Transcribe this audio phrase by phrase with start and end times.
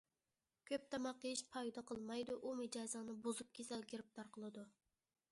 [0.69, 4.65] كۆپ تاماق يېيىش پايدا قىلمايدۇ، ئۇ مىجەزىڭنى بۇزۇپ كېسەلگە گىرىپتار قىلىدۇ.